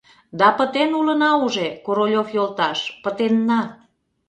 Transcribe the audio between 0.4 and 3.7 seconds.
пытен улына уже, Королёв йолташ, пытенна.